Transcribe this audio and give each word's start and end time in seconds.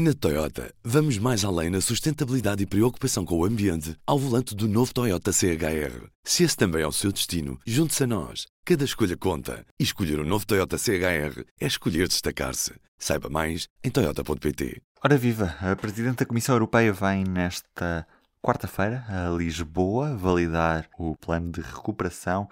Na 0.00 0.14
Toyota, 0.14 0.72
vamos 0.84 1.18
mais 1.18 1.44
além 1.44 1.70
na 1.70 1.80
sustentabilidade 1.80 2.62
e 2.62 2.66
preocupação 2.66 3.24
com 3.24 3.36
o 3.36 3.44
ambiente 3.44 3.96
ao 4.06 4.16
volante 4.16 4.54
do 4.54 4.68
novo 4.68 4.94
Toyota 4.94 5.32
CHR. 5.32 6.06
Se 6.22 6.44
esse 6.44 6.56
também 6.56 6.82
é 6.82 6.86
o 6.86 6.92
seu 6.92 7.10
destino, 7.10 7.58
junte-se 7.66 8.04
a 8.04 8.06
nós. 8.06 8.46
Cada 8.64 8.84
escolha 8.84 9.16
conta. 9.16 9.66
E 9.76 9.82
escolher 9.82 10.20
o 10.20 10.22
um 10.22 10.24
novo 10.24 10.46
Toyota 10.46 10.78
CHR 10.78 11.42
é 11.60 11.66
escolher 11.66 12.06
destacar-se. 12.06 12.74
Saiba 12.96 13.28
mais 13.28 13.66
em 13.82 13.90
Toyota.pt. 13.90 14.80
Ora 15.02 15.18
viva, 15.18 15.56
a 15.60 15.74
Presidente 15.74 16.18
da 16.18 16.26
Comissão 16.26 16.54
Europeia 16.54 16.92
vem 16.92 17.24
nesta 17.24 18.06
quarta-feira 18.40 19.04
a 19.08 19.28
Lisboa 19.36 20.16
validar 20.16 20.88
o 20.96 21.16
plano 21.16 21.50
de 21.50 21.60
recuperação 21.60 22.48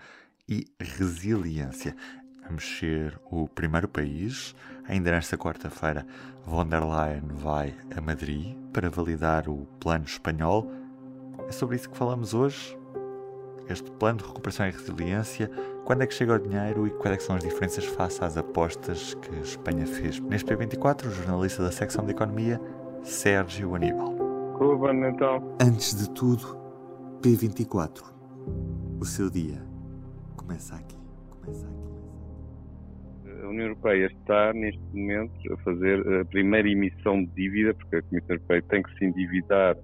e 0.49 0.65
resiliência. 0.81 1.95
Vamos 2.47 2.79
ser 2.79 3.19
o 3.31 3.49
primeiro 3.49 3.89
país. 3.89 4.55
Ainda 4.89 5.11
nesta 5.11 5.37
quarta-feira, 5.37 6.07
von 6.45 6.67
der 6.67 6.83
Leyen 6.83 7.27
vai 7.29 7.75
a 7.97 8.01
Madrid 8.01 8.57
para 8.73 8.89
validar 8.89 9.49
o 9.49 9.67
plano 9.81 10.05
espanhol. 10.05 10.71
É 11.49 11.53
sobre 11.53 11.77
isso 11.77 11.91
que 11.91 11.97
falamos 11.97 12.35
hoje. 12.35 12.79
Este 13.69 13.91
plano 13.91 14.19
de 14.19 14.25
recuperação 14.25 14.69
e 14.69 14.71
resiliência, 14.71 15.51
quando 15.85 16.03
é 16.03 16.07
que 16.07 16.15
chega 16.15 16.35
o 16.35 16.39
dinheiro 16.39 16.87
e 16.87 16.91
quais 16.91 17.17
é 17.17 17.21
são 17.21 17.35
as 17.35 17.43
diferenças 17.43 17.85
face 17.85 18.23
às 18.23 18.37
apostas 18.37 19.15
que 19.15 19.35
a 19.35 19.41
Espanha 19.41 19.85
fez? 19.85 20.21
Neste 20.21 20.55
P24, 20.55 21.07
o 21.07 21.11
jornalista 21.11 21.65
da 21.65 21.73
secção 21.73 22.05
de 22.05 22.13
Economia, 22.13 22.61
Sérgio 23.03 23.75
Aníbal. 23.75 24.15
Ruben, 24.55 25.05
então. 25.09 25.43
Antes 25.61 25.97
de 25.97 26.09
tudo, 26.11 26.57
P24. 27.21 28.05
O 29.01 29.05
seu 29.05 29.29
dia 29.29 29.61
começa 30.37 30.77
aqui. 30.77 30.97
Começa 31.31 31.67
aqui. 31.67 31.87
A 33.43 33.49
União 33.49 33.67
Europeia 33.67 34.07
está, 34.07 34.53
neste 34.53 34.81
momento, 34.95 35.53
a 35.53 35.57
fazer 35.59 36.21
a 36.21 36.25
primeira 36.25 36.69
emissão 36.69 37.25
de 37.25 37.35
dívida, 37.35 37.75
porque 37.75 37.97
a 37.97 38.03
Comissão 38.03 38.37
Europeia 38.37 38.63
tem 38.63 38.83
que 38.83 38.99
se 38.99 39.05
endividar. 39.05 39.77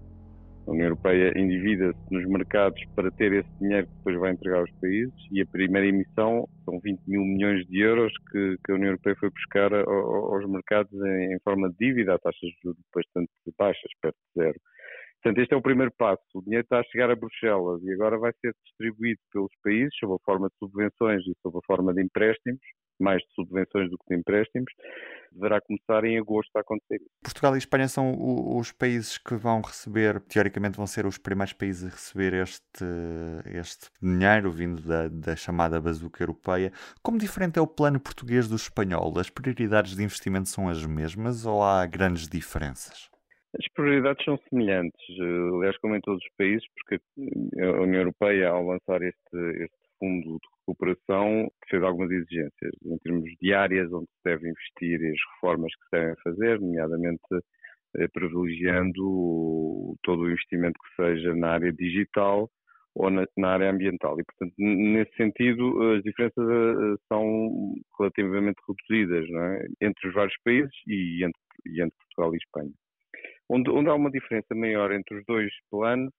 A 0.66 0.70
União 0.70 0.87
Europeia 0.87 1.33
endivida-se 1.37 1.98
nos 2.11 2.25
mercados 2.28 2.80
para 2.95 3.11
ter 3.11 3.33
esse 3.33 3.50
dinheiro 3.61 3.86
que 3.86 3.95
depois 3.97 4.17
vai 4.20 4.30
entregar 4.30 4.61
aos 4.61 4.70
países 4.80 5.12
e 5.33 5.42
a 5.42 5.47
primeira 5.47 5.89
emissão 5.89 6.48
são 6.64 6.78
20 6.78 7.00
mil 7.08 7.23
milhões 7.23 7.67
de 7.67 7.80
euros 7.80 8.12
que, 8.30 8.56
que 8.64 8.70
a 8.70 8.77
União 8.77 8.91
Europeia 8.91 9.17
foi 9.19 9.30
buscar 9.30 9.75
aos 9.75 10.48
mercados 10.48 10.92
em, 10.92 11.34
em, 11.34 11.39
forma 11.41 11.69
de 11.70 11.77
dívida 11.80 12.14
a 12.14 12.19
taxas 12.19 12.48
de 12.48 12.56
juros 12.62 12.78
bastante 12.95 13.30
baixas, 13.58 13.91
perto 14.00 14.17
de 14.17 14.42
zero. 14.45 14.61
Portanto, 15.20 15.42
este 15.42 15.55
é 15.55 15.56
o 15.56 15.62
primeiro 15.62 15.92
passo. 15.98 16.23
O 16.34 16.42
dinheiro 16.42 16.64
está 16.64 16.78
a 16.78 16.84
chegar 16.84 17.11
a 17.11 17.17
Bruxelas 17.17 17.83
e 17.83 17.92
agora 17.92 18.19
vai 18.19 18.33
ser 18.41 18.55
distribuído 18.64 19.20
pelos 19.33 19.53
países 19.64 19.95
sob 19.98 20.14
a 20.14 20.25
forma 20.25 20.48
de 20.48 20.56
subvenções 20.58 21.27
e 21.27 21.34
sob 21.42 21.58
a 21.58 21.67
forma 21.67 21.92
de 21.92 22.03
empréstimos, 22.03 22.61
mais 23.01 23.23
de 23.23 23.35
subvenções 23.35 23.91
do 23.91 23.98
que 23.98 24.05
de 24.09 24.21
empréstimos. 24.21 24.73
Deverá 25.33 25.61
começar 25.61 26.05
em 26.05 26.19
agosto 26.19 26.55
a 26.57 26.61
acontecer. 26.61 27.01
Portugal 27.23 27.55
e 27.55 27.59
Espanha 27.59 27.89
são 27.89 28.15
os 28.57 28.71
países 28.71 29.17
que 29.17 29.35
vão 29.35 29.62
receber, 29.62 30.21
teoricamente 30.21 30.77
vão 30.77 30.87
ser 30.87 31.07
os 31.07 31.17
primeiros 31.17 31.55
países 31.55 31.85
a 31.85 31.91
receber 31.91 32.35
este, 32.35 32.85
este 33.55 33.89
dinheiro 34.03 34.51
vindo 34.51 34.83
da, 34.83 35.09
da 35.09 35.35
chamada 35.35 35.81
bazuca 35.81 36.23
europeia. 36.23 36.70
Como 37.03 37.19
diferente 37.19 37.59
é 37.59 37.63
o 37.63 37.67
plano 37.67 37.98
português 37.98 38.47
do 38.48 38.57
espanhol? 38.57 39.19
As 39.19 39.31
prioridades 39.31 39.97
de 39.97 40.03
investimento 40.03 40.48
são 40.48 40.69
as 40.69 40.85
mesmas 40.85 41.47
ou 41.47 41.63
há 41.63 41.87
grandes 41.87 42.29
diferenças? 42.29 43.11
As 43.59 43.69
prioridades 43.75 44.25
são 44.25 44.39
semelhantes, 44.48 44.98
aliás, 45.20 45.77
como 45.79 45.95
em 45.95 46.01
todos 46.01 46.23
os 46.25 46.31
países, 46.39 46.67
porque 46.75 47.03
a 47.61 47.83
União 47.83 48.01
Europeia, 48.01 48.48
ao 48.48 48.65
lançar 48.65 49.03
este, 49.03 49.37
este 49.63 49.81
fundo 50.03 50.36
de 50.41 50.48
recuperação, 50.58 51.48
fez 51.70 51.81
algumas 51.81 52.11
exigências 52.11 52.72
em 52.84 52.98
termos 52.98 53.31
de 53.41 53.55
áreas 53.55 53.92
onde 53.92 54.06
se 54.06 54.25
deve 54.25 54.48
investir 54.50 55.00
e 55.00 55.11
as 55.11 55.19
reformas 55.34 55.72
que 55.77 55.84
se 55.84 55.91
devem 55.92 56.17
fazer, 56.25 56.61
nomeadamente 56.61 57.22
eh, 57.98 58.08
privilegiando 58.08 59.97
todo 60.03 60.23
o 60.23 60.30
investimento 60.30 60.78
que 60.80 61.03
seja 61.03 61.36
na 61.36 61.50
área 61.53 61.73
digital 61.73 62.50
ou 62.97 63.11
na, 63.11 63.25
na, 63.36 63.50
área 63.50 63.70
ambiental. 63.70 64.19
E, 64.19 64.25
portanto, 64.25 64.55
nesse 64.58 65.14
sentido, 65.14 65.80
as 65.92 66.02
diferenças 66.02 66.45
eh, 66.48 66.96
são 67.08 67.74
relativamente 67.96 68.58
reduzidas 68.69 69.29
é? 69.30 69.86
entre 69.86 70.08
os 70.08 70.14
vários 70.14 70.36
países 70.45 70.74
e 70.89 71.24
entre, 71.24 71.40
e 71.67 71.80
entre 71.80 71.96
Portugal 71.96 72.34
e 72.34 72.39
Espanha. 72.39 72.73
Onde, 73.48 73.70
onde 73.70 73.89
há 73.89 73.95
uma 73.95 74.11
diferença 74.11 74.52
maior 74.55 74.90
entre 74.92 75.19
os 75.19 75.24
dois 75.27 75.52
planos 75.70 76.13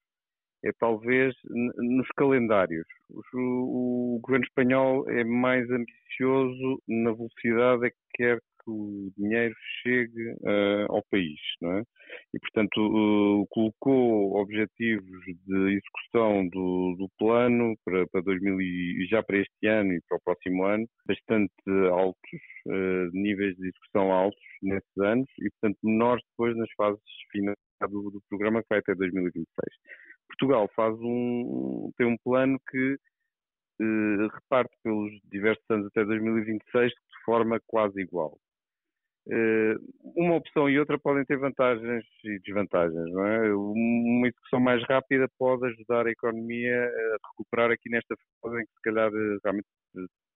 é 0.64 0.72
talvez 0.78 1.34
nos 1.76 2.08
calendários. 2.16 2.86
O, 3.34 4.16
o, 4.16 4.20
governo 4.20 4.44
espanhol 4.44 5.08
é 5.10 5.22
mais 5.22 5.68
ambicioso 5.70 6.82
na 6.88 7.12
velocidade 7.12 7.86
a 7.86 7.90
que 7.90 7.96
quer 8.14 8.38
que 8.64 8.70
o 8.70 9.12
dinheiro 9.18 9.54
chegue 9.82 10.30
uh, 10.40 10.86
ao 10.88 11.02
país, 11.10 11.38
não 11.60 11.78
é? 11.78 11.82
E, 12.32 12.38
portanto, 12.38 12.78
uh, 12.78 13.46
colocou 13.50 14.36
objetivos 14.40 15.20
de 15.46 15.76
execução 15.76 16.48
do, 16.48 16.96
do 16.98 17.08
plano 17.18 17.74
para, 17.84 18.06
para 18.06 18.22
2000 18.22 18.60
e 18.60 19.06
já 19.10 19.22
para 19.22 19.38
este 19.38 19.66
ano 19.66 19.92
e 19.92 20.00
para 20.08 20.16
o 20.16 20.20
próximo 20.24 20.64
ano, 20.64 20.86
bastante 21.06 21.52
altos, 21.90 22.40
uh, 22.66 23.10
níveis 23.12 23.54
de 23.56 23.68
execução 23.68 24.12
altos 24.12 24.40
nesses 24.62 24.98
anos 24.98 25.28
e, 25.38 25.50
portanto, 25.50 25.78
menores 25.82 26.24
depois 26.30 26.56
nas 26.56 26.70
fases 26.76 27.02
finais 27.30 27.56
do, 27.90 28.10
do 28.10 28.22
programa 28.30 28.62
que 28.62 28.68
vai 28.70 28.78
até 28.78 28.94
2026. 28.94 29.46
Portugal 30.36 30.68
faz 30.74 30.94
um, 31.00 31.90
tem 31.96 32.06
um 32.06 32.16
plano 32.18 32.58
que 32.70 32.96
reparte 34.32 34.74
pelos 34.82 35.12
diversos 35.24 35.64
anos 35.68 35.86
até 35.86 36.04
2026 36.04 36.90
de 36.90 37.24
forma 37.24 37.60
quase 37.66 38.00
igual. 38.00 38.38
Eh, 39.30 39.74
uma 40.16 40.34
opção 40.34 40.68
e 40.68 40.78
outra 40.78 40.98
podem 40.98 41.24
ter 41.24 41.38
vantagens 41.38 42.04
e 42.24 42.38
desvantagens, 42.40 43.10
não 43.10 43.26
é? 43.26 43.54
Uma 43.54 44.28
execução 44.28 44.60
mais 44.60 44.82
rápida 44.84 45.26
pode 45.38 45.66
ajudar 45.66 46.06
a 46.06 46.10
economia 46.10 46.84
a 46.84 47.28
recuperar 47.30 47.70
aqui 47.70 47.88
nesta 47.88 48.14
fase 48.42 48.60
em 48.60 48.66
que 48.66 48.72
se 48.72 48.82
calhar 48.82 49.08
eh, 49.08 49.38
realmente 49.42 49.66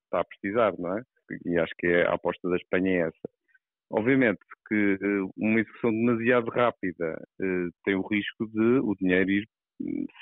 está 0.05 0.21
a 0.21 0.25
precisar, 0.25 0.73
não 0.79 0.97
é? 0.97 1.03
E 1.45 1.59
acho 1.59 1.75
que 1.79 1.87
é, 1.87 2.07
a 2.07 2.15
aposta 2.15 2.49
da 2.49 2.57
Espanha 2.57 2.91
é 2.91 3.09
essa. 3.09 3.29
Obviamente 3.91 4.41
que 4.69 4.99
eh, 5.03 5.31
uma 5.37 5.61
execução 5.61 5.91
demasiado 5.91 6.51
rápida 6.51 7.23
tem 7.85 7.95
o 7.95 8.07
risco 8.07 8.47
de 8.49 8.81
o 8.81 8.95
dinheiro 8.97 9.31
ir 9.31 9.49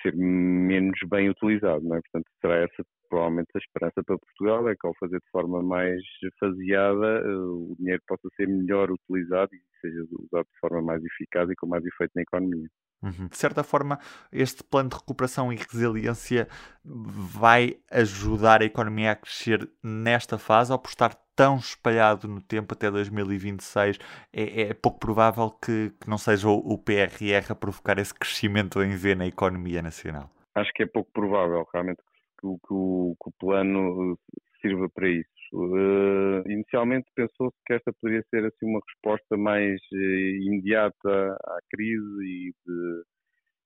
ser 0.02 0.14
menos 0.14 0.98
bem 1.08 1.30
utilizado, 1.30 1.84
não 1.84 1.96
é? 1.96 2.00
Portanto, 2.00 2.26
será 2.40 2.56
essa 2.56 2.84
provavelmente 3.08 3.48
a 3.54 3.58
esperança 3.58 4.02
para 4.04 4.18
Portugal 4.18 4.68
é 4.68 4.74
que 4.74 4.86
ao 4.86 4.94
fazer 4.98 5.18
de 5.18 5.30
forma 5.30 5.62
mais 5.62 6.02
faseada 6.40 7.06
eh, 7.24 7.36
o 7.36 7.76
dinheiro 7.78 8.02
possa 8.06 8.28
ser 8.36 8.48
melhor 8.48 8.90
utilizado 8.90 9.54
e 9.54 9.60
seja 9.80 10.02
usado 10.02 10.44
de 10.44 10.58
forma 10.60 10.82
mais 10.82 11.04
eficaz 11.04 11.48
e 11.48 11.54
com 11.54 11.66
mais 11.66 11.84
efeito 11.84 12.12
na 12.14 12.22
economia. 12.22 12.68
Uhum. 13.02 13.28
De 13.28 13.36
certa 13.36 13.62
forma, 13.62 13.98
este 14.32 14.64
plano 14.64 14.88
de 14.88 14.96
recuperação 14.96 15.52
e 15.52 15.56
resiliência 15.56 16.48
vai 16.84 17.76
ajudar 17.90 18.62
a 18.62 18.64
economia 18.64 19.12
a 19.12 19.16
crescer 19.16 19.68
nesta 19.82 20.38
fase 20.38 20.72
ou 20.72 20.78
por 20.78 20.88
estar 20.88 21.16
tão 21.36 21.58
espalhado 21.58 22.26
no 22.26 22.40
tempo 22.40 22.72
até 22.72 22.90
2026, 22.90 23.98
é, 24.32 24.62
é 24.62 24.74
pouco 24.74 24.98
provável 24.98 25.50
que, 25.50 25.92
que 26.00 26.08
não 26.08 26.16
seja 26.16 26.48
o, 26.48 26.56
o 26.56 26.78
PRR 26.78 27.50
a 27.50 27.54
provocar 27.54 27.98
esse 27.98 28.14
crescimento 28.14 28.82
em 28.82 28.96
V 28.96 29.14
na 29.14 29.26
economia 29.26 29.82
nacional? 29.82 30.30
Acho 30.54 30.72
que 30.72 30.82
é 30.84 30.86
pouco 30.86 31.10
provável, 31.12 31.66
realmente, 31.72 32.00
que, 32.40 32.46
que, 32.48 32.72
o, 32.72 33.14
que 33.22 33.28
o 33.28 33.32
plano 33.38 34.14
eh, 34.14 34.40
sirva 34.62 34.88
para 34.88 35.08
isso. 35.08 35.26
Uh, 35.52 36.42
inicialmente 36.50 37.06
pensou-se 37.14 37.56
que 37.64 37.74
esta 37.74 37.92
poderia 38.00 38.24
ser 38.30 38.44
assim 38.44 38.66
uma 38.66 38.80
resposta 38.88 39.36
mais 39.36 39.80
uh, 39.92 39.96
imediata 39.96 41.36
à 41.44 41.58
crise 41.70 42.24
e 42.24 42.52
de, 42.66 43.02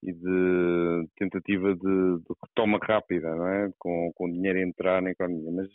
e 0.03 0.12
de 0.12 1.09
tentativa 1.16 1.75
de, 1.75 1.80
de, 1.80 2.34
retoma 2.44 2.78
rápida, 2.82 3.34
não 3.34 3.48
é? 3.48 3.70
com, 3.78 4.12
com 4.14 4.30
dinheiro 4.30 4.59
a 4.59 4.62
entrar 4.62 5.00
na 5.00 5.10
economia. 5.10 5.50
Mas 5.53 5.69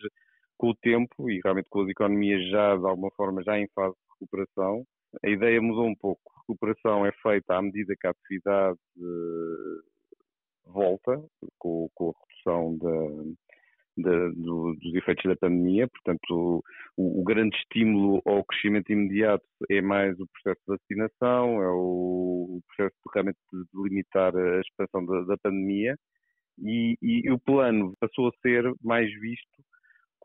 com 0.57 0.69
o 0.69 0.75
tempo 0.75 1.29
e 1.29 1.39
realmente 1.43 1.69
com 1.69 1.81
as 1.81 1.89
economias 1.89 2.49
já 2.49 2.75
de 2.75 2.85
alguma 2.85 3.11
forma 3.11 3.43
já 3.43 3.57
em 3.57 3.67
fase 3.73 3.95
de 3.95 4.13
recuperação, 4.19 4.85
a 5.23 5.29
ideia 5.29 5.61
mudou 5.61 5.85
um 5.85 5.95
pouco. 5.95 6.21
A 6.35 6.39
recuperação 6.41 7.05
é 7.05 7.11
feita 7.21 7.55
à 7.55 7.61
medida 7.61 7.95
que 7.99 8.07
a 8.07 8.11
atividade 8.11 8.79
volta, 10.65 11.23
com, 11.57 11.89
com 11.93 12.09
a 12.09 12.13
redução 12.27 12.77
da, 12.77 14.09
da, 14.09 14.29
do, 14.29 14.75
dos 14.75 14.95
efeitos 14.95 15.23
da 15.25 15.35
pandemia, 15.35 15.87
portanto, 15.87 16.63
o, 16.97 17.21
o, 17.21 17.23
grande 17.23 17.55
estímulo 17.57 18.21
ao 18.25 18.43
crescimento 18.43 18.91
imediato 18.91 19.45
é 19.69 19.81
mais 19.81 20.19
o 20.19 20.27
processo 20.27 20.61
de 20.67 20.77
vacinação, 20.77 21.61
é 21.61 21.69
o, 21.69 22.57
o 22.57 22.61
processo 22.67 22.95
de, 22.95 23.11
realmente 23.13 23.39
de 23.51 23.83
limitar 23.83 24.35
a 24.35 24.61
expansão 24.61 25.05
da, 25.05 25.21
da 25.21 25.37
pandemia, 25.37 25.95
e, 26.57 26.97
e, 27.01 27.31
o 27.31 27.39
plano 27.39 27.93
passou 27.99 28.29
a 28.29 28.31
ser 28.41 28.63
mais 28.81 29.11
visto 29.19 29.63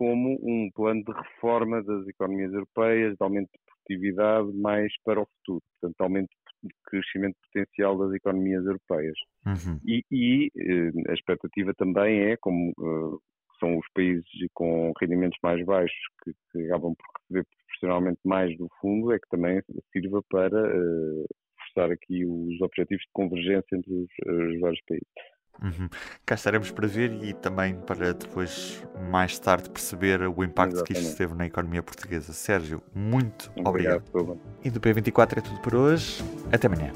como 0.01 0.39
um 0.43 0.71
plano 0.75 1.05
de 1.05 1.13
reforma 1.13 1.83
das 1.83 2.09
economias 2.09 2.51
europeias, 2.55 3.11
de 3.19 3.23
aumento 3.23 3.51
de 3.53 3.59
produtividade 3.67 4.51
mais 4.55 4.91
para 5.05 5.21
o 5.21 5.27
futuro, 5.27 5.63
portanto, 5.79 6.01
aumento 6.01 6.31
de 6.63 6.71
crescimento 6.87 7.37
potencial 7.45 7.99
das 7.99 8.15
economias 8.15 8.65
europeias. 8.65 9.19
Uhum. 9.45 9.79
E, 9.85 10.03
e, 10.11 10.51
eh, 10.57 11.11
a 11.11 11.13
expectativa 11.13 11.75
também 11.75 12.31
é, 12.31 12.37
como 12.39 12.71
uh, 12.79 13.21
são 13.59 13.77
os 13.77 13.87
países 13.93 14.25
com 14.55 14.91
rendimentos 14.99 15.39
mais 15.43 15.63
baixos 15.67 16.01
que, 16.25 16.33
que 16.51 16.65
acabam 16.65 16.95
por 16.95 17.07
receber 17.21 17.47
proporcionalmente 17.59 18.21
mais 18.25 18.57
do 18.57 18.69
fundo, 18.81 19.13
é 19.13 19.19
que 19.19 19.29
também 19.29 19.61
sirva 19.93 20.23
para 20.31 20.63
uh, 20.63 21.27
forçar 21.59 21.93
aqui 21.93 22.25
os 22.25 22.59
objetivos 22.63 23.05
de 23.05 23.13
convergência 23.13 23.77
entre 23.77 23.93
os, 23.93 24.09
os 24.27 24.61
vários 24.61 24.81
países. 24.89 25.40
Uhum. 25.63 25.89
Cá 26.25 26.35
estaremos 26.35 26.71
para 26.71 26.87
ver 26.87 27.13
e 27.23 27.35
também 27.35 27.75
para 27.75 28.15
depois, 28.15 28.83
mais 29.11 29.39
tarde, 29.39 29.69
perceber 29.69 30.23
o 30.23 30.43
impacto 30.43 30.77
Exatamente. 30.77 30.85
que 30.85 31.09
isto 31.09 31.17
teve 31.17 31.35
na 31.35 31.47
economia 31.47 31.83
portuguesa. 31.83 32.33
Sérgio, 32.33 32.83
muito 32.95 33.51
obrigado. 33.65 34.03
obrigado. 34.13 34.41
E 34.65 34.71
do 34.71 34.81
P24 34.81 35.39
é 35.39 35.41
tudo 35.41 35.61
por 35.61 35.75
hoje. 35.75 36.25
Até 36.51 36.67
amanhã. 36.67 36.93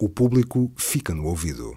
O 0.00 0.08
público 0.08 0.72
fica 0.76 1.12
no 1.12 1.26
ouvido. 1.26 1.76